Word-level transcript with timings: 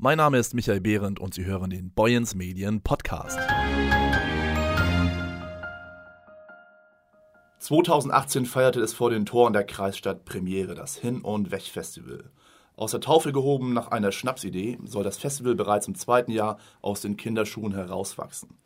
Mein 0.00 0.18
Name 0.18 0.38
ist 0.38 0.54
Michael 0.54 0.80
Behrendt 0.80 1.18
und 1.18 1.34
Sie 1.34 1.44
hören 1.44 1.70
den 1.70 1.90
Boyens 1.90 2.36
Medien 2.36 2.82
Podcast. 2.82 3.36
2018 7.58 8.46
feierte 8.46 8.80
es 8.80 8.92
vor 8.94 9.10
den 9.10 9.26
Toren 9.26 9.54
der 9.54 9.64
Kreisstadt 9.64 10.24
Premiere, 10.24 10.76
das 10.76 10.94
Hin- 10.94 11.22
und 11.22 11.50
Weg-Festival. 11.50 12.30
Aus 12.76 12.92
der 12.92 13.00
Taufe 13.00 13.32
gehoben 13.32 13.72
nach 13.72 13.88
einer 13.88 14.12
Schnapsidee 14.12 14.78
soll 14.84 15.02
das 15.02 15.18
Festival 15.18 15.56
bereits 15.56 15.88
im 15.88 15.96
zweiten 15.96 16.30
Jahr 16.30 16.58
aus 16.80 17.00
den 17.00 17.16
Kinderschuhen 17.16 17.74
herauswachsen. 17.74 18.56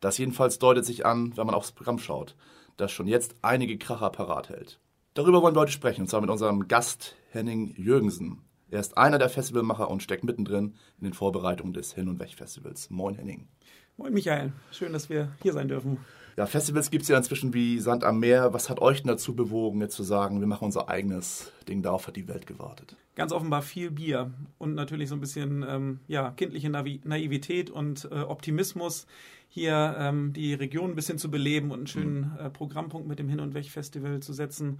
Das 0.00 0.16
jedenfalls 0.16 0.58
deutet 0.58 0.86
sich 0.86 1.04
an, 1.04 1.36
wenn 1.36 1.44
man 1.44 1.54
aufs 1.54 1.72
Programm 1.72 1.98
schaut, 1.98 2.34
das 2.78 2.92
schon 2.92 3.08
jetzt 3.08 3.34
einige 3.42 3.76
Kracher 3.76 4.08
parat 4.08 4.48
hält. 4.48 4.80
Darüber 5.12 5.42
wollen 5.42 5.54
wir 5.54 5.60
heute 5.60 5.72
sprechen, 5.72 6.00
und 6.00 6.08
zwar 6.08 6.22
mit 6.22 6.30
unserem 6.30 6.66
Gast 6.66 7.14
Henning 7.30 7.74
Jürgensen. 7.76 8.47
Er 8.70 8.80
ist 8.80 8.98
einer 8.98 9.18
der 9.18 9.30
Festivalmacher 9.30 9.90
und 9.90 10.02
steckt 10.02 10.24
mittendrin 10.24 10.74
in 10.98 11.04
den 11.04 11.14
Vorbereitungen 11.14 11.72
des 11.72 11.94
Hin- 11.94 12.08
und 12.08 12.20
Weg-Festivals. 12.20 12.90
Moin 12.90 13.14
Henning. 13.14 13.48
Moin 13.96 14.12
Michael, 14.12 14.52
schön, 14.70 14.92
dass 14.92 15.08
wir 15.08 15.32
hier 15.42 15.54
sein 15.54 15.68
dürfen. 15.68 15.98
Ja, 16.36 16.46
Festivals 16.46 16.90
gibt 16.90 17.02
es 17.02 17.08
ja 17.08 17.16
inzwischen 17.16 17.52
wie 17.52 17.80
Sand 17.80 18.04
am 18.04 18.20
Meer. 18.20 18.52
Was 18.52 18.70
hat 18.70 18.80
euch 18.80 18.98
denn 18.98 19.08
dazu 19.08 19.34
bewogen, 19.34 19.80
jetzt 19.80 19.96
zu 19.96 20.04
sagen, 20.04 20.38
wir 20.38 20.46
machen 20.46 20.66
unser 20.66 20.88
eigenes 20.88 21.50
Ding, 21.66 21.82
darauf 21.82 22.06
hat 22.06 22.14
die 22.14 22.28
Welt 22.28 22.46
gewartet? 22.46 22.94
Ganz 23.16 23.32
offenbar 23.32 23.62
viel 23.62 23.90
Bier 23.90 24.30
und 24.58 24.74
natürlich 24.74 25.08
so 25.08 25.16
ein 25.16 25.20
bisschen 25.20 25.64
ähm, 25.68 26.00
ja, 26.06 26.30
kindliche 26.30 26.70
Navi 26.70 27.00
Naivität 27.02 27.70
und 27.70 28.08
äh, 28.12 28.20
Optimismus, 28.20 29.06
hier 29.48 29.96
ähm, 29.98 30.32
die 30.32 30.54
Region 30.54 30.90
ein 30.90 30.94
bisschen 30.94 31.18
zu 31.18 31.30
beleben 31.30 31.70
und 31.70 31.78
einen 31.78 31.86
schönen 31.88 32.20
mhm. 32.34 32.46
äh, 32.46 32.50
Programmpunkt 32.50 33.08
mit 33.08 33.18
dem 33.18 33.28
Hin- 33.28 33.40
und 33.40 33.54
Weg-Festival 33.54 34.20
zu 34.20 34.32
setzen. 34.32 34.78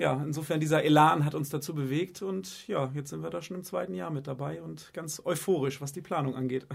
Ja, 0.00 0.22
insofern 0.24 0.60
dieser 0.60 0.82
Elan 0.82 1.24
hat 1.24 1.34
uns 1.34 1.50
dazu 1.50 1.74
bewegt 1.74 2.22
und 2.22 2.66
ja, 2.66 2.90
jetzt 2.94 3.10
sind 3.10 3.22
wir 3.22 3.30
da 3.30 3.42
schon 3.42 3.56
im 3.56 3.64
zweiten 3.64 3.94
Jahr 3.94 4.10
mit 4.10 4.26
dabei 4.26 4.62
und 4.62 4.92
ganz 4.94 5.20
euphorisch, 5.24 5.80
was 5.80 5.92
die 5.92 6.00
Planung 6.00 6.34
angeht 6.34 6.66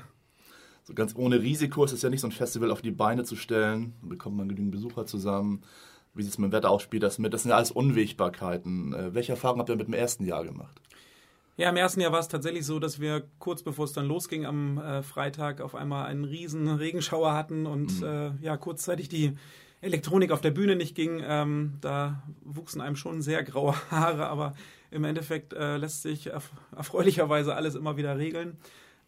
so 0.86 0.94
ganz 0.94 1.16
ohne 1.16 1.42
Risiko 1.42 1.84
ist 1.84 1.94
es 1.94 2.04
ja 2.04 2.10
nicht 2.10 2.22
so 2.22 2.28
ein 2.28 2.32
Festival 2.32 2.72
auf 2.72 2.82
die 2.82 2.92
Beine 2.92 3.24
zu 3.24 3.36
stellen. 3.36 3.94
Dann 4.02 4.10
bekommt 4.10 4.38
man 4.38 4.48
genügend 4.48 4.72
Besucher 4.72 5.06
zusammen. 5.06 5.64
Wie 6.14 6.22
sieht 6.22 6.34
es 6.34 6.38
mit 6.38 6.52
dem 6.52 6.54
Wetter 6.54 6.70
aus? 6.70 6.84
Spielt 6.84 7.04
das 7.04 7.18
mit? 7.18 7.34
Das 7.34 7.42
sind 7.42 7.50
ja 7.50 7.58
alles 7.58 7.72
Unwägbarkeiten. 7.72 8.94
Äh, 8.94 9.14
welche 9.14 9.32
Erfahrungen 9.32 9.60
habt 9.60 9.70
ihr 9.70 9.76
mit 9.76 9.88
dem 9.88 9.96
ersten 9.96 10.26
Jahr 10.26 10.46
gemacht? 10.46 10.80
Ja, 11.58 11.70
im 11.70 11.78
ersten 11.78 12.02
Jahr 12.02 12.12
war 12.12 12.20
es 12.20 12.28
tatsächlich 12.28 12.66
so, 12.66 12.80
dass 12.80 13.00
wir 13.00 13.24
kurz 13.40 13.64
bevor 13.64 13.86
es 13.86 13.94
dann 13.94 14.06
losging 14.06 14.46
am 14.46 14.78
äh, 14.78 15.02
Freitag 15.02 15.60
auf 15.60 15.74
einmal 15.74 16.06
einen 16.06 16.24
riesen 16.24 16.68
Regenschauer 16.68 17.34
hatten 17.34 17.66
und 17.66 18.02
mhm. 18.02 18.08
äh, 18.08 18.32
ja, 18.42 18.56
kurzzeitig 18.56 19.10
die 19.10 19.36
Elektronik 19.82 20.32
auf 20.32 20.42
der 20.42 20.52
Bühne 20.52 20.76
nicht 20.76 20.96
ging. 20.96 21.22
Ähm, 21.26 21.74
da 21.82 22.24
wuchsen 22.44 22.82
einem 22.82 22.96
schon 22.96 23.22
sehr 23.22 23.44
graue 23.44 23.76
Haare, 23.92 24.28
aber 24.28 24.54
im 24.92 25.04
Endeffekt 25.04 25.54
äh, 25.54 25.78
lässt 25.78 26.02
sich 26.02 26.28
erf 26.28 26.52
erfreulicherweise 26.76 27.56
alles 27.56 27.76
immer 27.76 27.98
wieder 27.98 28.18
regeln. 28.18 28.58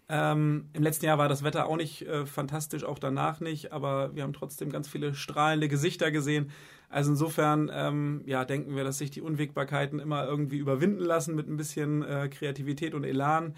Ähm, 0.10 0.70
Im 0.74 0.84
letzten 0.84 1.06
Jahr 1.06 1.18
war 1.18 1.28
das 1.28 1.44
Wetter 1.44 1.68
auch 1.68 1.76
nicht 1.76 2.04
äh, 2.04 2.26
fantastisch, 2.26 2.86
auch 2.86 2.98
danach 2.98 3.42
nicht, 3.42 3.74
aber 3.74 4.16
wir 4.16 4.24
haben 4.24 4.32
trotzdem 4.32 4.72
ganz 4.72 4.88
viele 4.88 5.14
strahlende 5.14 5.68
Gesichter 5.68 6.12
gesehen. 6.12 6.52
Also 6.90 7.12
insofern 7.12 7.70
ähm, 7.74 8.22
ja, 8.26 8.46
denken 8.46 8.76
wir, 8.78 8.86
dass 8.86 9.00
sich 9.00 9.12
die 9.12 9.22
Unwägbarkeiten 9.22 10.00
immer 10.00 10.26
irgendwie 10.26 10.58
überwinden 10.58 11.04
lassen 11.04 11.36
mit 11.36 11.50
ein 11.50 11.58
bisschen 11.58 12.04
äh, 12.04 12.30
Kreativität 12.30 12.94
und 12.94 13.04
Elan. 13.04 13.56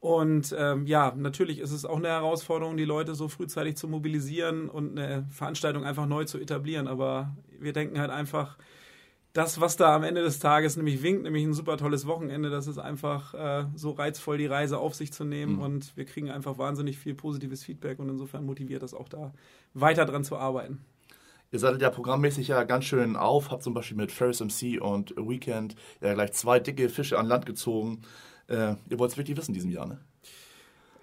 Und 0.00 0.54
ähm, 0.56 0.86
ja, 0.86 1.12
natürlich 1.16 1.58
ist 1.58 1.72
es 1.72 1.84
auch 1.84 1.96
eine 1.96 2.08
Herausforderung, 2.08 2.76
die 2.76 2.84
Leute 2.84 3.14
so 3.14 3.28
frühzeitig 3.28 3.76
zu 3.76 3.88
mobilisieren 3.88 4.68
und 4.68 4.98
eine 4.98 5.26
Veranstaltung 5.30 5.84
einfach 5.84 6.06
neu 6.06 6.24
zu 6.24 6.38
etablieren. 6.38 6.86
Aber 6.86 7.34
wir 7.58 7.72
denken 7.72 7.98
halt 7.98 8.10
einfach, 8.10 8.56
das, 9.36 9.60
was 9.60 9.76
da 9.76 9.94
am 9.94 10.02
Ende 10.02 10.22
des 10.22 10.38
Tages 10.38 10.76
nämlich 10.76 11.02
winkt, 11.02 11.24
nämlich 11.24 11.44
ein 11.44 11.52
super 11.52 11.76
tolles 11.76 12.06
Wochenende, 12.06 12.48
das 12.48 12.66
ist 12.66 12.78
einfach 12.78 13.34
äh, 13.34 13.66
so 13.74 13.90
reizvoll, 13.90 14.38
die 14.38 14.46
Reise 14.46 14.78
auf 14.78 14.94
sich 14.94 15.12
zu 15.12 15.24
nehmen 15.24 15.56
mhm. 15.56 15.62
und 15.62 15.96
wir 15.96 16.06
kriegen 16.06 16.30
einfach 16.30 16.56
wahnsinnig 16.56 16.96
viel 16.96 17.14
positives 17.14 17.62
Feedback 17.62 17.98
und 17.98 18.08
insofern 18.08 18.46
motiviert 18.46 18.82
das 18.82 18.94
auch 18.94 19.10
da 19.10 19.34
weiter 19.74 20.06
dran 20.06 20.24
zu 20.24 20.38
arbeiten. 20.38 20.80
Ihr 21.52 21.58
seid 21.58 21.80
ja 21.82 21.90
programmmäßig 21.90 22.48
ja 22.48 22.64
ganz 22.64 22.86
schön 22.86 23.14
auf, 23.14 23.50
habt 23.50 23.62
zum 23.62 23.74
Beispiel 23.74 23.98
mit 23.98 24.10
Ferris 24.10 24.40
MC 24.40 24.80
und 24.80 25.14
Weekend 25.16 25.76
ja 26.00 26.14
gleich 26.14 26.32
zwei 26.32 26.58
dicke 26.58 26.88
Fische 26.88 27.18
an 27.18 27.26
Land 27.26 27.44
gezogen. 27.44 28.02
Äh, 28.48 28.74
ihr 28.88 28.98
wollt 28.98 29.10
es 29.10 29.16
wirklich 29.16 29.36
wissen 29.36 29.50
in 29.50 29.54
diesem 29.54 29.70
Jahr, 29.70 29.86
ne? 29.86 29.98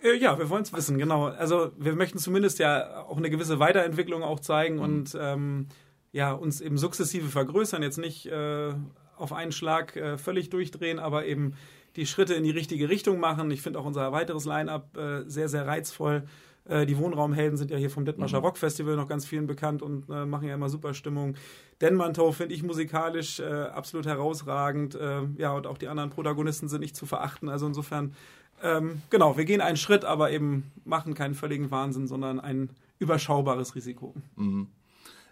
Äh, 0.03 0.17
ja, 0.17 0.37
wir 0.37 0.49
wollen 0.49 0.63
es 0.63 0.73
wissen, 0.73 0.97
genau. 0.97 1.27
Also 1.27 1.71
wir 1.77 1.95
möchten 1.95 2.17
zumindest 2.17 2.59
ja 2.59 3.03
auch 3.03 3.17
eine 3.17 3.29
gewisse 3.29 3.59
Weiterentwicklung 3.59 4.23
auch 4.23 4.39
zeigen 4.39 4.75
mhm. 4.75 4.81
und 4.81 5.17
ähm, 5.19 5.67
ja, 6.11 6.31
uns 6.31 6.61
eben 6.61 6.77
sukzessive 6.77 7.27
vergrößern, 7.27 7.81
jetzt 7.81 7.97
nicht 7.97 8.27
äh, 8.27 8.73
auf 9.17 9.33
einen 9.33 9.51
Schlag 9.51 9.95
äh, 9.95 10.17
völlig 10.17 10.49
durchdrehen, 10.49 10.99
aber 10.99 11.25
eben 11.25 11.53
die 11.95 12.05
Schritte 12.05 12.33
in 12.33 12.43
die 12.43 12.51
richtige 12.51 12.89
Richtung 12.89 13.19
machen. 13.19 13.49
Ich 13.51 13.61
finde 13.61 13.79
auch 13.79 13.85
unser 13.85 14.11
weiteres 14.11 14.45
Line-up 14.45 14.97
äh, 14.97 15.23
sehr, 15.27 15.49
sehr 15.49 15.67
reizvoll. 15.67 16.23
Äh, 16.65 16.85
die 16.85 16.97
Wohnraumhelden 16.97 17.57
sind 17.57 17.71
ja 17.71 17.77
hier 17.77 17.89
vom 17.89 18.05
Dithmarscher 18.05 18.39
mhm. 18.39 18.45
Rock 18.45 18.57
Festival 18.57 18.95
noch 18.95 19.07
ganz 19.07 19.25
vielen 19.25 19.47
bekannt 19.47 19.81
und 19.81 20.09
äh, 20.09 20.25
machen 20.25 20.47
ja 20.47 20.55
immer 20.55 20.69
super 20.69 20.93
Stimmung. 20.93 21.35
Denmantow 21.81 22.35
finde 22.35 22.55
ich 22.55 22.63
musikalisch 22.63 23.39
äh, 23.39 23.43
absolut 23.43 24.05
herausragend. 24.05 24.97
ja, 25.37 25.53
und 25.53 25.67
auch 25.67 25.77
die 25.77 25.87
anderen 25.87 26.09
Protagonisten 26.09 26.67
sind 26.69 26.81
nicht 26.81 26.95
zu 26.95 27.05
verachten. 27.05 27.49
Also 27.49 27.65
insofern, 27.65 28.13
ähm, 28.61 29.01
genau, 29.09 29.37
wir 29.37 29.45
gehen 29.45 29.61
einen 29.61 29.77
Schritt, 29.77 30.05
aber 30.05 30.31
eben 30.31 30.71
machen 30.85 31.13
keinen 31.13 31.33
völligen 31.33 31.71
Wahnsinn, 31.71 32.07
sondern 32.07 32.39
ein 32.39 32.69
überschaubares 32.99 33.75
Risiko. 33.75 34.13
Mhm. 34.35 34.67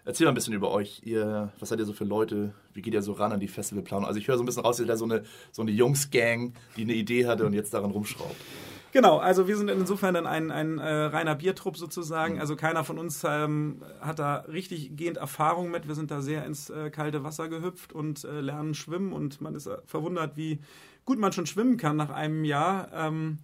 Erzähl 0.04 0.24
mal 0.24 0.32
ein 0.32 0.34
bisschen 0.34 0.54
über 0.54 0.72
euch. 0.72 1.00
Ihr, 1.04 1.52
was 1.60 1.68
seid 1.68 1.78
ihr 1.78 1.84
so 1.84 1.92
für 1.92 2.04
Leute? 2.04 2.52
Wie 2.74 2.82
geht 2.82 2.92
ihr 2.92 3.02
so 3.02 3.12
ran 3.12 3.32
an 3.32 3.38
die 3.38 3.46
Festivalplanung? 3.46 4.04
Also 4.04 4.18
ich 4.18 4.26
höre 4.26 4.36
so 4.36 4.42
ein 4.42 4.46
bisschen 4.46 4.64
raus, 4.64 4.80
ihr 4.80 4.86
seid 4.86 4.98
so 4.98 5.04
eine, 5.04 5.22
so 5.52 5.62
eine 5.62 5.70
Jungs-Gang, 5.70 6.54
die 6.76 6.82
eine 6.82 6.94
Idee 6.94 7.26
hatte 7.26 7.46
und 7.46 7.52
jetzt 7.52 7.72
daran 7.72 7.92
rumschraubt. 7.92 8.34
Genau, 8.92 9.16
also 9.16 9.48
wir 9.48 9.56
sind 9.56 9.70
insofern 9.70 10.12
dann 10.12 10.26
ein, 10.26 10.50
ein 10.50 10.78
äh, 10.78 10.86
reiner 10.86 11.34
Biertrupp 11.34 11.78
sozusagen. 11.78 12.38
Also 12.38 12.56
keiner 12.56 12.84
von 12.84 12.98
uns 12.98 13.24
ähm, 13.26 13.82
hat 14.02 14.18
da 14.18 14.44
richtig 14.52 14.94
gehend 14.96 15.16
Erfahrung 15.16 15.70
mit. 15.70 15.88
Wir 15.88 15.94
sind 15.94 16.10
da 16.10 16.20
sehr 16.20 16.44
ins 16.44 16.68
äh, 16.68 16.90
kalte 16.90 17.24
Wasser 17.24 17.48
gehüpft 17.48 17.94
und 17.94 18.24
äh, 18.24 18.42
lernen 18.42 18.74
schwimmen 18.74 19.14
und 19.14 19.40
man 19.40 19.54
ist 19.54 19.66
äh, 19.66 19.78
verwundert, 19.86 20.36
wie 20.36 20.60
gut 21.06 21.18
man 21.18 21.32
schon 21.32 21.46
schwimmen 21.46 21.78
kann 21.78 21.96
nach 21.96 22.10
einem 22.10 22.44
Jahr. 22.44 22.90
Ähm, 22.92 23.38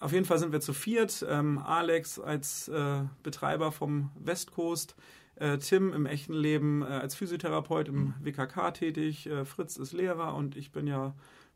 auf 0.00 0.12
jeden 0.12 0.24
Fall 0.24 0.38
sind 0.38 0.52
wir 0.52 0.62
zu 0.62 0.72
viert. 0.72 1.24
Ähm, 1.28 1.58
Alex 1.58 2.18
als 2.18 2.68
äh, 2.68 3.02
Betreiber 3.22 3.72
vom 3.72 4.10
Westcoast, 4.18 4.96
äh, 5.36 5.58
Tim 5.58 5.92
im 5.92 6.06
echten 6.06 6.32
Leben 6.32 6.82
als 6.82 7.14
Physiotherapeut 7.14 7.88
im 7.88 8.14
WKK 8.22 8.70
tätig, 8.70 9.28
Fritz 9.44 9.76
ist 9.76 9.92
Lehrer 9.92 10.34
und 10.34 10.56
ich 10.56 10.72
bin 10.72 10.86
ja 10.86 11.14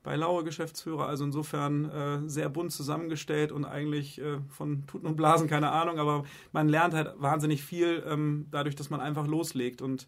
bei 0.09 0.17
Laue 0.17 0.43
Geschäftsführer, 0.43 1.07
also 1.07 1.25
insofern 1.25 1.85
äh, 1.91 2.31
sehr 2.31 2.49
bunt 2.49 2.73
zusammengestellt 2.73 3.53
und 3.53 3.67
eigentlich 3.67 4.19
äh, 4.19 4.39
von 4.49 4.87
Tuten 4.87 5.07
und 5.07 5.17
Blasen 5.17 5.49
keine 5.49 5.71
Ahnung, 5.71 5.99
aber 5.99 6.25
man 6.51 6.67
lernt 6.67 6.95
halt 6.95 7.13
wahnsinnig 7.19 7.63
viel 7.63 8.03
ähm, 8.09 8.47
dadurch, 8.51 8.75
dass 8.75 8.89
man 8.89 9.01
einfach 9.01 9.27
loslegt 9.27 9.83
und 9.83 10.07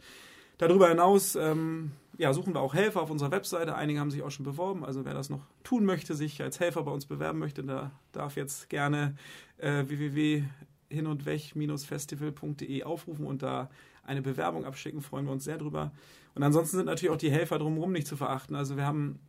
darüber 0.57 0.89
hinaus 0.89 1.37
ähm, 1.37 1.93
ja, 2.17 2.33
suchen 2.33 2.55
wir 2.55 2.63
auch 2.63 2.73
Helfer 2.73 3.03
auf 3.03 3.11
unserer 3.11 3.31
Webseite. 3.31 3.75
Einige 3.75 4.01
haben 4.01 4.11
sich 4.11 4.23
auch 4.23 4.31
schon 4.31 4.47
beworben. 4.47 4.87
Also 4.87 5.05
wer 5.05 5.13
das 5.13 5.29
noch 5.29 5.43
tun 5.65 5.85
möchte, 5.85 6.15
sich 6.15 6.41
als 6.41 6.61
Helfer 6.61 6.83
bei 6.85 6.93
uns 6.93 7.05
bewerben 7.05 7.39
möchte, 7.39 7.63
der 7.63 7.91
darf 8.13 8.37
jetzt 8.37 8.71
gerne 8.71 9.17
äh, 9.59 9.85
www 9.87 10.45
hin 10.89 11.07
und 11.07 11.25
weg-festival.de 11.25 12.83
aufrufen 12.85 13.27
und 13.27 13.43
da 13.43 13.71
eine 14.03 14.23
Bewerbung 14.23 14.65
abschicken, 14.65 15.03
freuen 15.03 15.27
wir 15.27 15.33
uns 15.33 15.45
sehr 15.45 15.59
drüber. 15.59 15.93
Und 16.35 16.43
ansonsten 16.43 16.79
sind 16.79 16.87
natürlich 16.87 17.13
auch 17.15 17.19
die 17.19 17.31
Helfer 17.31 17.59
drumherum 17.59 17.93
nicht 17.93 18.07
zu 18.07 18.17
verachten. 18.17 18.57
Also 18.57 18.77
wir 18.77 18.87
haben 18.87 19.21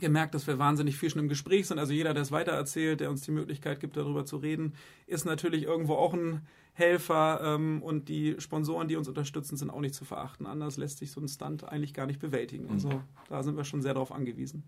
gemerkt, 0.00 0.34
dass 0.34 0.46
wir 0.46 0.58
wahnsinnig 0.58 0.96
viel 0.96 1.10
schon 1.10 1.20
im 1.22 1.28
Gespräch 1.28 1.66
sind. 1.66 1.78
Also 1.78 1.92
jeder, 1.92 2.14
der 2.14 2.22
es 2.22 2.32
weitererzählt, 2.32 3.00
der 3.00 3.10
uns 3.10 3.22
die 3.22 3.30
Möglichkeit 3.30 3.80
gibt, 3.80 3.96
darüber 3.96 4.24
zu 4.24 4.36
reden, 4.36 4.74
ist 5.06 5.24
natürlich 5.24 5.64
irgendwo 5.64 5.94
auch 5.94 6.14
ein 6.14 6.42
Helfer 6.72 7.40
ähm, 7.42 7.82
und 7.82 8.08
die 8.08 8.36
Sponsoren, 8.38 8.88
die 8.88 8.96
uns 8.96 9.08
unterstützen, 9.08 9.56
sind 9.56 9.70
auch 9.70 9.80
nicht 9.80 9.94
zu 9.94 10.04
verachten. 10.04 10.46
Anders 10.46 10.76
lässt 10.76 10.98
sich 10.98 11.10
so 11.10 11.20
ein 11.20 11.28
Stunt 11.28 11.64
eigentlich 11.64 11.92
gar 11.92 12.06
nicht 12.06 12.20
bewältigen. 12.20 12.68
Also 12.70 12.88
mhm. 12.88 13.00
da 13.28 13.42
sind 13.42 13.56
wir 13.56 13.64
schon 13.64 13.82
sehr 13.82 13.94
darauf 13.94 14.12
angewiesen. 14.12 14.62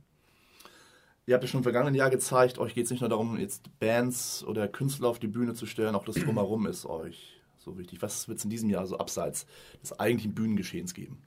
Ihr 1.26 1.34
habt 1.34 1.44
ja 1.44 1.48
schon 1.48 1.60
im 1.60 1.64
vergangenen 1.64 1.94
Jahr 1.94 2.10
gezeigt, 2.10 2.58
euch 2.58 2.74
geht 2.74 2.86
es 2.86 2.90
nicht 2.90 3.00
nur 3.00 3.10
darum, 3.10 3.38
jetzt 3.38 3.70
Bands 3.78 4.44
oder 4.44 4.66
Künstler 4.66 5.08
auf 5.08 5.20
die 5.20 5.28
Bühne 5.28 5.54
zu 5.54 5.66
stellen, 5.66 5.94
auch 5.94 6.04
das 6.04 6.16
Drumherum 6.16 6.66
ist 6.66 6.86
euch 6.86 7.40
so 7.58 7.78
wichtig. 7.78 8.02
Was 8.02 8.26
wird 8.26 8.38
es 8.38 8.44
in 8.44 8.50
diesem 8.50 8.70
Jahr 8.70 8.86
so 8.86 8.98
abseits 8.98 9.46
des 9.80 9.98
eigentlichen 10.00 10.34
Bühnengeschehens 10.34 10.94
geben? 10.94 11.22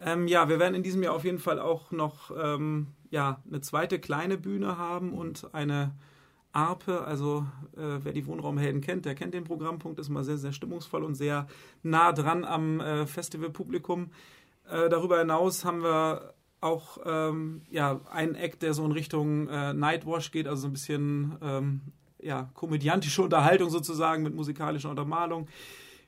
Ähm, 0.00 0.28
ja, 0.28 0.48
wir 0.48 0.58
werden 0.58 0.74
in 0.74 0.82
diesem 0.82 1.02
Jahr 1.02 1.14
auf 1.14 1.24
jeden 1.24 1.38
Fall 1.38 1.58
auch 1.58 1.90
noch 1.90 2.30
ähm, 2.36 2.88
ja, 3.10 3.42
eine 3.46 3.60
zweite 3.60 3.98
kleine 3.98 4.38
Bühne 4.38 4.78
haben 4.78 5.12
und 5.12 5.52
eine 5.54 5.94
Arpe. 6.52 7.04
Also 7.04 7.46
äh, 7.76 7.98
wer 8.02 8.12
die 8.12 8.26
Wohnraumhelden 8.26 8.80
kennt, 8.80 9.04
der 9.04 9.14
kennt 9.14 9.34
den 9.34 9.44
Programmpunkt, 9.44 9.98
ist 9.98 10.08
mal 10.08 10.24
sehr, 10.24 10.38
sehr 10.38 10.52
stimmungsvoll 10.52 11.04
und 11.04 11.14
sehr 11.14 11.46
nah 11.82 12.12
dran 12.12 12.44
am 12.44 12.80
äh, 12.80 13.06
Festivalpublikum. 13.06 14.10
Äh, 14.68 14.88
darüber 14.88 15.18
hinaus 15.18 15.64
haben 15.64 15.82
wir 15.82 16.34
auch 16.60 16.98
ähm, 17.04 17.62
ja, 17.70 18.00
ein 18.10 18.34
Act, 18.34 18.62
der 18.62 18.74
so 18.74 18.84
in 18.84 18.92
Richtung 18.92 19.48
äh, 19.48 19.72
Nightwash 19.72 20.32
geht, 20.32 20.48
also 20.48 20.62
so 20.62 20.68
ein 20.68 20.72
bisschen 20.72 21.36
ähm, 21.40 21.80
ja, 22.20 22.50
komödiantische 22.54 23.22
Unterhaltung 23.22 23.70
sozusagen 23.70 24.22
mit 24.22 24.34
musikalischer 24.34 24.90
Untermalung. 24.90 25.48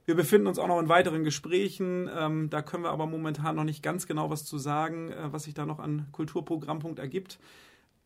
Wir 0.07 0.15
befinden 0.17 0.47
uns 0.47 0.59
auch 0.59 0.69
noch 0.69 0.81
in 0.81 0.89
weiteren 0.89 1.25
Gesprächen. 1.25 2.11
Ähm, 2.15 2.51
da 2.51 2.63
können 2.63 2.85
wir 2.85 2.91
aber 2.91 3.07
momentan 3.07 3.57
noch 3.57 3.65
nicht 3.65 3.83
ganz 3.83 4.07
genau 4.07 4.31
was 4.31 4.45
zu 4.45 4.59
sagen, 4.59 5.13
äh, 5.13 5.33
was 5.33 5.45
sich 5.45 5.55
da 5.55 5.67
noch 5.67 5.79
an 5.79 6.09
Kulturprogrammpunkt 6.13 6.99
ergibt. 6.99 7.39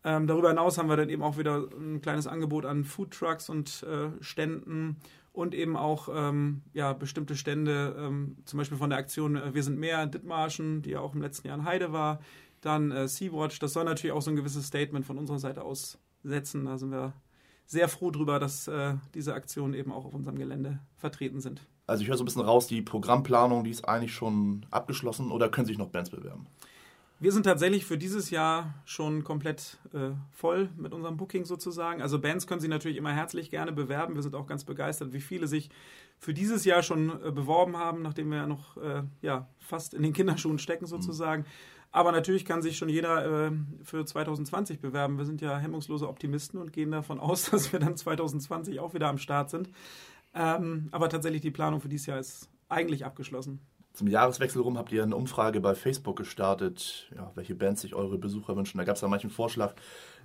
Ähm, 0.04 0.26
darüber 0.26 0.50
hinaus 0.50 0.76
haben 0.76 0.88
wir 0.88 0.96
dann 0.96 1.08
eben 1.08 1.22
auch 1.22 1.38
wieder 1.38 1.66
ein 1.72 2.02
kleines 2.02 2.26
Angebot 2.26 2.66
an 2.66 2.84
Foodtrucks 2.84 3.48
und 3.48 3.84
äh, 3.84 4.10
Ständen 4.22 4.96
und 5.32 5.54
eben 5.54 5.76
auch 5.76 6.08
ähm, 6.12 6.62
ja, 6.74 6.92
bestimmte 6.92 7.36
Stände, 7.36 7.96
ähm, 7.98 8.36
zum 8.44 8.58
Beispiel 8.58 8.78
von 8.78 8.90
der 8.90 8.98
Aktion 8.98 9.36
äh, 9.36 9.54
Wir 9.54 9.62
sind 9.62 9.78
mehr, 9.78 10.06
Dithmarschen, 10.06 10.82
die 10.82 10.90
ja 10.90 11.00
auch 11.00 11.14
im 11.14 11.22
letzten 11.22 11.48
Jahr 11.48 11.58
in 11.58 11.64
Heide 11.64 11.92
war. 11.92 12.20
Dann 12.60 12.90
äh, 12.90 13.08
Sea-Watch, 13.08 13.58
das 13.58 13.72
soll 13.72 13.84
natürlich 13.84 14.12
auch 14.12 14.22
so 14.22 14.30
ein 14.30 14.36
gewisses 14.36 14.66
Statement 14.66 15.06
von 15.06 15.18
unserer 15.18 15.38
Seite 15.38 15.62
aus 15.62 15.98
setzen. 16.22 16.66
Da 16.66 16.76
sind 16.76 16.90
wir 16.90 17.14
sehr 17.66 17.88
froh 17.88 18.10
drüber, 18.10 18.38
dass 18.38 18.68
äh, 18.68 18.94
diese 19.14 19.34
Aktionen 19.34 19.74
eben 19.74 19.90
auch 19.90 20.04
auf 20.04 20.14
unserem 20.14 20.38
Gelände 20.38 20.80
vertreten 20.96 21.40
sind. 21.40 21.66
Also 21.86 22.02
ich 22.02 22.08
höre 22.08 22.16
so 22.16 22.22
ein 22.22 22.26
bisschen 22.26 22.42
raus, 22.42 22.66
die 22.66 22.82
Programmplanung, 22.82 23.64
die 23.64 23.70
ist 23.70 23.86
eigentlich 23.86 24.14
schon 24.14 24.64
abgeschlossen 24.70 25.30
oder 25.30 25.48
können 25.48 25.66
sich 25.66 25.78
noch 25.78 25.88
Bands 25.88 26.10
bewerben? 26.10 26.46
Wir 27.20 27.32
sind 27.32 27.44
tatsächlich 27.44 27.86
für 27.86 27.96
dieses 27.96 28.30
Jahr 28.30 28.74
schon 28.84 29.22
komplett 29.22 29.78
äh, 29.92 30.10
voll 30.32 30.68
mit 30.76 30.92
unserem 30.92 31.16
Booking 31.16 31.44
sozusagen. 31.44 32.02
Also 32.02 32.18
Bands 32.18 32.46
können 32.46 32.60
sich 32.60 32.68
natürlich 32.68 32.96
immer 32.96 33.12
herzlich 33.12 33.50
gerne 33.50 33.72
bewerben. 33.72 34.14
Wir 34.14 34.22
sind 34.22 34.34
auch 34.34 34.46
ganz 34.46 34.64
begeistert, 34.64 35.12
wie 35.12 35.20
viele 35.20 35.46
sich 35.46 35.70
für 36.18 36.34
dieses 36.34 36.64
Jahr 36.64 36.82
schon 36.82 37.10
äh, 37.22 37.30
beworben 37.30 37.76
haben, 37.76 38.02
nachdem 38.02 38.30
wir 38.30 38.38
ja 38.38 38.46
noch 38.46 38.76
äh, 38.78 39.04
ja, 39.22 39.48
fast 39.58 39.94
in 39.94 40.02
den 40.02 40.12
Kinderschuhen 40.12 40.58
stecken 40.58 40.86
sozusagen. 40.86 41.42
Mhm. 41.42 41.48
Aber 41.92 42.10
natürlich 42.10 42.44
kann 42.44 42.60
sich 42.60 42.76
schon 42.76 42.88
jeder 42.88 43.46
äh, 43.46 43.52
für 43.84 44.04
2020 44.04 44.80
bewerben. 44.80 45.16
Wir 45.16 45.24
sind 45.24 45.40
ja 45.40 45.56
hemmungslose 45.56 46.08
Optimisten 46.08 46.60
und 46.60 46.72
gehen 46.72 46.90
davon 46.90 47.20
aus, 47.20 47.44
dass 47.50 47.72
wir 47.72 47.78
dann 47.78 47.96
2020 47.96 48.80
auch 48.80 48.94
wieder 48.94 49.08
am 49.08 49.18
Start 49.18 49.48
sind. 49.48 49.70
Ähm, 50.34 50.88
aber 50.90 51.08
tatsächlich 51.08 51.42
die 51.42 51.50
Planung 51.50 51.80
für 51.80 51.88
dieses 51.88 52.06
Jahr 52.06 52.18
ist 52.18 52.48
eigentlich 52.68 53.04
abgeschlossen. 53.04 53.60
Zum 53.92 54.08
Jahreswechsel 54.08 54.60
rum 54.60 54.76
habt 54.76 54.90
ihr 54.90 55.04
eine 55.04 55.14
Umfrage 55.14 55.60
bei 55.60 55.76
Facebook 55.76 56.16
gestartet, 56.16 57.08
ja, 57.14 57.30
welche 57.36 57.54
Bands 57.54 57.82
sich 57.82 57.94
eure 57.94 58.18
Besucher 58.18 58.56
wünschen. 58.56 58.78
Da 58.78 58.84
gab 58.84 58.96
es 58.96 59.00
da 59.00 59.08
manchen 59.08 59.30
Vorschlag. 59.30 59.74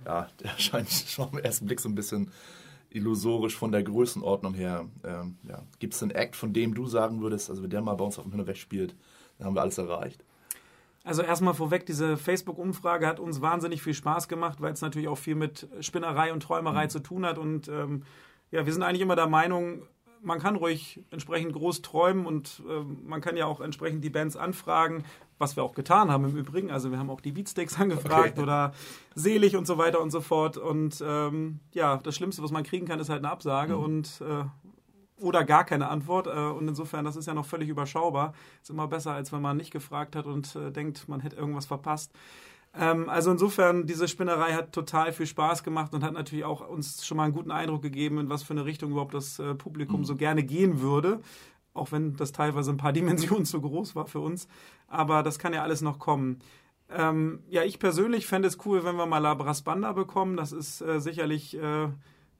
Ja, 0.04 0.26
der 0.42 0.50
scheint 0.58 0.90
schon 0.90 1.28
am 1.28 1.38
ersten 1.38 1.66
Blick 1.66 1.78
so 1.78 1.88
ein 1.88 1.94
bisschen 1.94 2.32
illusorisch 2.90 3.56
von 3.56 3.70
der 3.70 3.84
Größenordnung 3.84 4.54
her. 4.54 4.86
Ähm, 5.04 5.38
ja. 5.48 5.62
Gibt 5.78 5.94
es 5.94 6.02
einen 6.02 6.10
Act, 6.10 6.34
von 6.34 6.52
dem 6.52 6.74
du 6.74 6.86
sagen 6.86 7.20
würdest, 7.20 7.48
also 7.48 7.62
wenn 7.62 7.70
der 7.70 7.80
mal 7.80 7.94
bei 7.94 8.04
uns 8.04 8.18
auf 8.18 8.24
dem 8.24 8.32
Hinterweg 8.32 8.56
spielt, 8.56 8.96
dann 9.38 9.46
haben 9.46 9.54
wir 9.54 9.62
alles 9.62 9.78
erreicht? 9.78 10.24
Also 11.04 11.22
erstmal 11.22 11.54
vorweg, 11.54 11.86
diese 11.86 12.16
Facebook-Umfrage 12.16 13.06
hat 13.06 13.20
uns 13.20 13.40
wahnsinnig 13.40 13.82
viel 13.82 13.94
Spaß 13.94 14.28
gemacht, 14.28 14.60
weil 14.60 14.72
es 14.72 14.82
natürlich 14.82 15.08
auch 15.08 15.16
viel 15.16 15.34
mit 15.34 15.68
Spinnerei 15.80 16.32
und 16.32 16.42
Träumerei 16.42 16.84
mhm. 16.84 16.90
zu 16.90 16.98
tun 16.98 17.24
hat. 17.24 17.38
Und 17.38 17.68
ähm, 17.68 18.02
ja, 18.50 18.66
wir 18.66 18.72
sind 18.72 18.82
eigentlich 18.82 19.00
immer 19.00 19.16
der 19.16 19.28
Meinung, 19.28 19.82
man 20.22 20.38
kann 20.38 20.56
ruhig 20.56 21.00
entsprechend 21.10 21.52
groß 21.52 21.82
träumen 21.82 22.26
und 22.26 22.62
äh, 22.68 22.82
man 23.06 23.20
kann 23.20 23.36
ja 23.36 23.46
auch 23.46 23.60
entsprechend 23.60 24.04
die 24.04 24.10
Bands 24.10 24.36
anfragen, 24.36 25.04
was 25.38 25.56
wir 25.56 25.64
auch 25.64 25.74
getan 25.74 26.10
haben 26.10 26.24
im 26.24 26.36
Übrigen. 26.36 26.70
Also 26.70 26.90
wir 26.90 26.98
haben 26.98 27.10
auch 27.10 27.20
die 27.20 27.32
Beatsteaks 27.32 27.76
angefragt 27.80 28.32
okay. 28.32 28.42
oder 28.42 28.72
Selig 29.14 29.56
und 29.56 29.66
so 29.66 29.78
weiter 29.78 30.00
und 30.00 30.10
so 30.10 30.20
fort. 30.20 30.56
Und 30.56 31.02
ähm, 31.06 31.60
ja, 31.72 31.96
das 31.96 32.14
Schlimmste, 32.14 32.42
was 32.42 32.50
man 32.50 32.64
kriegen 32.64 32.86
kann, 32.86 33.00
ist 33.00 33.08
halt 33.08 33.24
eine 33.24 33.32
Absage 33.32 33.76
mhm. 33.76 33.84
und 33.84 34.20
äh, 34.20 34.44
oder 35.22 35.44
gar 35.44 35.64
keine 35.64 35.88
Antwort. 35.88 36.26
Äh, 36.26 36.30
und 36.30 36.68
insofern, 36.68 37.04
das 37.04 37.16
ist 37.16 37.26
ja 37.26 37.34
noch 37.34 37.46
völlig 37.46 37.68
überschaubar. 37.68 38.34
Ist 38.62 38.70
immer 38.70 38.88
besser, 38.88 39.12
als 39.12 39.32
wenn 39.32 39.42
man 39.42 39.56
nicht 39.56 39.70
gefragt 39.70 40.16
hat 40.16 40.26
und 40.26 40.54
äh, 40.56 40.70
denkt, 40.70 41.08
man 41.08 41.20
hätte 41.20 41.36
irgendwas 41.36 41.66
verpasst. 41.66 42.12
Ähm, 42.72 43.08
also 43.08 43.30
insofern, 43.32 43.86
diese 43.86 44.06
Spinnerei 44.06 44.52
hat 44.52 44.72
total 44.72 45.12
viel 45.12 45.26
Spaß 45.26 45.64
gemacht 45.64 45.92
und 45.92 46.04
hat 46.04 46.12
natürlich 46.12 46.44
auch 46.44 46.66
uns 46.68 47.04
schon 47.04 47.16
mal 47.16 47.24
einen 47.24 47.34
guten 47.34 47.50
Eindruck 47.50 47.82
gegeben, 47.82 48.18
in 48.18 48.28
was 48.28 48.42
für 48.42 48.52
eine 48.52 48.64
Richtung 48.64 48.92
überhaupt 48.92 49.14
das 49.14 49.38
äh, 49.38 49.54
Publikum 49.54 50.00
mhm. 50.00 50.04
so 50.04 50.16
gerne 50.16 50.42
gehen 50.44 50.80
würde. 50.80 51.20
Auch 51.74 51.92
wenn 51.92 52.16
das 52.16 52.32
teilweise 52.32 52.70
ein 52.70 52.76
paar 52.76 52.92
Dimensionen 52.94 53.44
zu 53.44 53.60
groß 53.60 53.96
war 53.96 54.06
für 54.06 54.20
uns. 54.20 54.46
Aber 54.86 55.22
das 55.22 55.38
kann 55.38 55.52
ja 55.52 55.62
alles 55.62 55.80
noch 55.80 55.98
kommen. 55.98 56.38
Ähm, 56.88 57.40
ja, 57.48 57.62
ich 57.62 57.78
persönlich 57.78 58.26
fände 58.26 58.48
es 58.48 58.58
cool, 58.64 58.84
wenn 58.84 58.96
wir 58.96 59.06
mal 59.06 59.18
La 59.18 59.34
Banda 59.34 59.92
bekommen. 59.92 60.36
Das 60.36 60.52
ist 60.52 60.80
äh, 60.80 61.00
sicherlich 61.00 61.56
äh, 61.56 61.88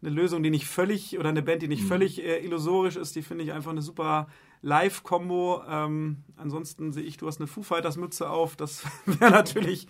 eine 0.02 0.11
Lösung, 0.11 0.43
die 0.43 0.50
nicht 0.50 0.67
völlig, 0.67 1.19
oder 1.19 1.29
eine 1.29 1.43
Band, 1.43 1.62
die 1.62 1.69
nicht 1.69 1.85
mhm. 1.85 1.88
völlig 1.88 2.25
äh, 2.25 2.38
illusorisch 2.44 2.97
ist. 2.97 3.17
Die 3.17 3.23
finde 3.23 3.44
ich 3.44 3.52
einfach 3.52 3.70
eine 3.70 3.82
super 3.82 4.29
Live-Kombo. 4.62 5.62
Ähm, 5.69 6.19
ansonsten 6.37 6.93
sehe 6.93 7.02
ich, 7.02 7.17
du 7.17 7.26
hast 7.26 7.38
eine 7.38 7.47
Foo 7.47 7.62
Fighters 7.62 7.97
Mütze 7.97 8.29
auf. 8.29 8.56
Das 8.56 8.85
wäre 9.06 9.31
natürlich 9.31 9.88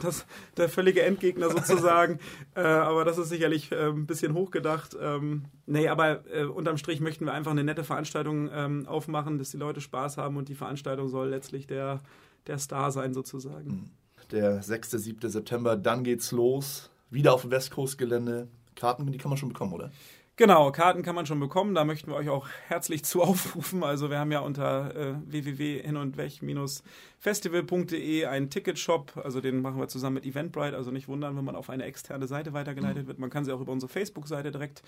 das, 0.00 0.26
der 0.56 0.68
völlige 0.68 1.02
Endgegner 1.02 1.50
sozusagen. 1.50 2.18
äh, 2.54 2.60
aber 2.60 3.04
das 3.04 3.18
ist 3.18 3.28
sicherlich 3.28 3.72
äh, 3.72 3.88
ein 3.88 4.06
bisschen 4.06 4.34
hochgedacht. 4.34 4.96
Ähm, 5.00 5.44
nee, 5.66 5.88
aber 5.88 6.24
äh, 6.32 6.44
unterm 6.44 6.78
Strich 6.78 7.00
möchten 7.00 7.26
wir 7.26 7.32
einfach 7.32 7.52
eine 7.52 7.64
nette 7.64 7.84
Veranstaltung 7.84 8.50
ähm, 8.52 8.86
aufmachen, 8.86 9.38
dass 9.38 9.50
die 9.50 9.58
Leute 9.58 9.80
Spaß 9.80 10.18
haben 10.18 10.36
und 10.36 10.48
die 10.48 10.54
Veranstaltung 10.54 11.08
soll 11.08 11.28
letztlich 11.28 11.66
der, 11.66 12.00
der 12.46 12.58
Star 12.58 12.90
sein 12.90 13.14
sozusagen. 13.14 13.70
Hm. 13.70 13.90
Der 14.32 14.62
6., 14.62 14.90
7. 14.90 15.30
September, 15.30 15.76
dann 15.76 16.02
geht's 16.02 16.32
los. 16.32 16.90
Wieder 17.10 17.32
auf 17.32 17.42
dem 17.42 17.52
Westcoast-Gelände. 17.52 18.48
Karten, 18.76 19.10
die 19.10 19.18
kann 19.18 19.30
man 19.30 19.38
schon 19.38 19.48
bekommen, 19.48 19.72
oder? 19.72 19.90
Genau, 20.38 20.70
Karten 20.70 21.02
kann 21.02 21.14
man 21.14 21.24
schon 21.24 21.40
bekommen. 21.40 21.74
Da 21.74 21.86
möchten 21.86 22.10
wir 22.10 22.16
euch 22.16 22.28
auch 22.28 22.46
herzlich 22.68 23.02
zu 23.04 23.22
aufrufen. 23.22 23.82
Also 23.82 24.10
wir 24.10 24.18
haben 24.18 24.30
ja 24.30 24.40
unter 24.40 24.94
äh, 24.94 25.14
www.hin 25.24 25.96
und 25.96 26.18
weg-festival.de 26.18 28.26
einen 28.26 28.50
Ticketshop. 28.50 29.18
Also 29.24 29.40
den 29.40 29.62
machen 29.62 29.80
wir 29.80 29.88
zusammen 29.88 30.12
mit 30.14 30.26
Eventbrite. 30.26 30.76
Also 30.76 30.90
nicht 30.90 31.08
wundern, 31.08 31.38
wenn 31.38 31.44
man 31.44 31.56
auf 31.56 31.70
eine 31.70 31.84
externe 31.84 32.26
Seite 32.26 32.52
weitergeleitet 32.52 33.04
mhm. 33.04 33.08
wird. 33.08 33.18
Man 33.18 33.30
kann 33.30 33.46
sie 33.46 33.52
auch 33.52 33.62
über 33.62 33.72
unsere 33.72 33.90
Facebook-Seite 33.90 34.50
direkt 34.50 34.82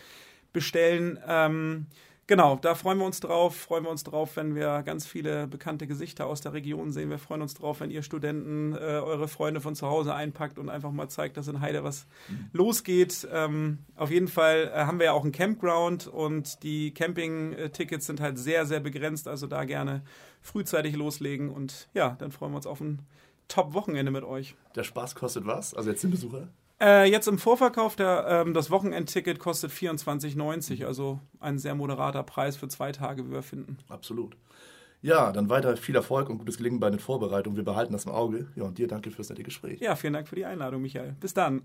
bestellen. 0.53 1.19
Ähm, 1.27 1.87
Genau, 2.29 2.57
da 2.57 2.75
freuen 2.75 2.99
wir 2.99 3.07
uns 3.07 3.21
drauf. 3.21 3.57
Freuen 3.57 3.85
wir 3.85 3.91
uns 3.91 4.05
drauf, 4.05 4.37
wenn 4.37 4.55
wir 4.55 4.83
ganz 4.83 5.07
viele 5.07 5.47
bekannte 5.47 5.87
Gesichter 5.87 6.27
aus 6.27 6.43
der 6.43 6.53
Region 6.53 6.93
sehen. 6.93 7.09
Wir 7.09 7.19
freuen 7.19 7.41
uns 7.41 7.55
drauf, 7.55 7.81
wenn 7.81 7.91
ihr 7.91 8.03
Studenten 8.03 8.75
äh, 8.75 8.77
eure 8.77 9.29
Freunde 9.29 9.63
von 9.63 9.75
zu 9.75 9.87
Hause 9.87 10.15
einpackt 10.15 10.59
und 10.59 10.69
einfach 10.69 10.93
mal 10.93 11.09
zeigt, 11.09 11.39
dass 11.39 11.49
in 11.49 11.63
Heide 11.63 11.85
was 11.85 12.07
mhm. 12.29 12.51
losgeht. 12.53 13.27
Ähm, 13.33 13.79
auf 13.97 14.11
jeden 14.11 14.29
Fall 14.29 14.71
äh, 14.75 14.81
haben 14.81 14.99
wir 14.99 15.07
ja 15.07 15.13
auch 15.13 15.25
ein 15.25 15.33
Campground 15.33 16.07
und 16.07 16.63
die 16.63 16.93
Camping-Tickets 16.93 18.05
sind 18.05 18.21
halt 18.21 18.39
sehr, 18.39 18.67
sehr 18.67 18.81
begrenzt. 18.81 19.27
Also 19.27 19.47
da 19.47 19.65
gerne 19.65 20.03
frühzeitig 20.43 20.97
loslegen 20.97 21.49
und 21.49 21.89
ja, 21.95 22.15
dann 22.19 22.31
freuen 22.31 22.53
wir 22.53 22.57
uns 22.57 22.67
auf 22.67 22.83
ein 22.83 23.07
Top-Wochenende 23.49 24.13
mit 24.13 24.25
euch. 24.25 24.55
Der 24.75 24.85
Spaß 24.85 25.15
kostet 25.15 25.47
was? 25.47 25.73
Also 25.73 25.89
jetzt 25.89 26.05
den 26.05 26.11
Besucher? 26.11 26.49
Äh, 26.81 27.11
jetzt 27.11 27.27
im 27.27 27.39
Vorverkauf, 27.39 27.97
der, 27.97 28.27
ähm, 28.29 28.55
das 28.55 28.71
Wochenendticket 28.71 29.39
kostet 29.39 29.73
24,90, 29.73 30.85
also 30.87 31.19
ein 31.41 31.59
sehr 31.59 31.75
moderater 31.75 32.23
Preis 32.23 32.57
für 32.57 32.69
zwei 32.69 32.93
Tage, 32.93 33.27
wie 33.27 33.33
wir 33.33 33.43
finden. 33.43 33.79
Absolut. 33.89 34.37
Ja, 35.01 35.31
dann 35.33 35.49
weiter 35.49 35.77
viel 35.77 35.95
Erfolg 35.95 36.29
und 36.29 36.39
gutes 36.39 36.57
Gelingen 36.57 36.81
bei 36.81 36.91
den 36.91 36.99
Vorbereitungen. 36.99 37.57
Wir 37.57 37.65
behalten 37.65 37.93
das 37.93 38.05
im 38.05 38.13
Auge. 38.13 38.49
Ja, 38.57 38.65
und 38.65 38.79
dir 38.79 38.89
danke 38.89 39.11
fürs 39.11 39.29
nette 39.29 39.45
Gespräch. 39.45 39.81
Ja, 39.81 39.95
vielen 39.95 40.13
Dank 40.13 40.29
für 40.29 40.37
die 40.37 40.45
Einladung, 40.45 40.83
Michael. 40.83 41.15
Bis 41.21 41.35
dann. 41.35 41.63